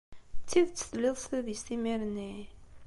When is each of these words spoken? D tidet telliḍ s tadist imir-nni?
D 0.43 0.45
tidet 0.49 0.77
telliḍ 0.79 1.15
s 1.21 1.25
tadist 1.29 1.67
imir-nni? 1.75 2.33